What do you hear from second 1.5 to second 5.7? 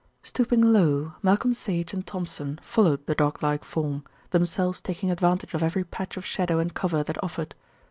Sage and Thompson followed the dog like form, themselves taking advantage of